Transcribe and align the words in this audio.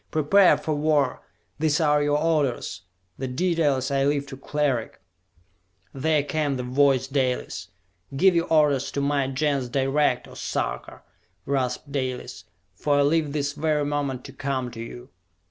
Prepare 0.09 0.57
for 0.57 0.73
war! 0.73 1.21
These 1.59 1.79
are 1.79 2.01
your 2.01 2.17
orders; 2.17 2.81
the 3.19 3.27
details 3.27 3.91
I 3.91 4.03
leave 4.03 4.25
to 4.29 4.35
Cleric!" 4.35 4.99
There 5.93 6.23
came 6.23 6.57
the 6.57 6.63
voice 6.63 7.05
Dalis. 7.05 7.67
"Give 8.17 8.33
your 8.33 8.47
orders 8.47 8.89
to 8.93 8.99
my 9.01 9.27
Gens 9.27 9.69
direct, 9.69 10.27
O 10.27 10.33
Sarka!" 10.33 11.03
rasped 11.45 11.91
Dalis. 11.91 12.45
"For 12.73 12.97
I 12.97 13.01
leave 13.03 13.31
this 13.31 13.53
very 13.53 13.85
moment 13.85 14.25
to 14.25 14.33
come 14.33 14.71
to 14.71 14.79
you!" 14.79 15.09